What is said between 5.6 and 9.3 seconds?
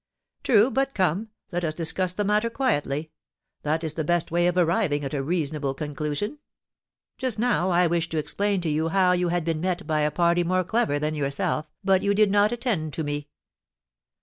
conclusion. Just now, I wish to explain to you how you